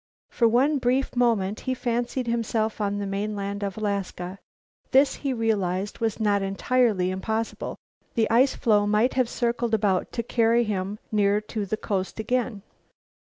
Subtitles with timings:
[0.31, 4.39] For one brief moment he fancied himself on the mainland of Alaska.
[4.89, 7.77] This, he realized, was not entirely impossible;
[8.15, 12.63] the ice floe might have circled about to carry him near to the coast again.